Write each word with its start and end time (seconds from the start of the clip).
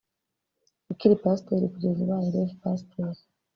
ukiri 0.91 1.15
Pasiteri 1.23 1.71
kugeza 1.73 1.99
ubaye 2.03 2.27
Rev 2.33 2.51
Pasiteri 2.61 3.21